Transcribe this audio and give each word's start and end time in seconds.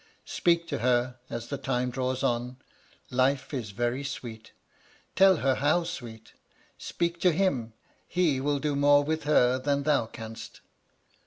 Speak 0.25 0.67
to 0.69 0.79
her, 0.79 1.19
as 1.29 1.49
the 1.49 1.59
time 1.59 1.91
draws 1.91 2.23
on. 2.23 2.57
Life 3.11 3.53
is 3.53 3.69
very 3.69 4.03
sweet,— 4.03 4.51
^tell 5.15 5.41
her 5.41 5.53
how 5.53 5.83
sweet. 5.83 6.33
Speak 6.79 7.19
to 7.19 7.31
him; 7.31 7.73
he 8.07 8.41
will 8.41 8.57
do 8.57 8.75
more 8.75 9.03
with 9.03 9.25
her 9.25 9.59
than 9.59 9.83
thou 9.83 10.07
canst. 10.07 10.61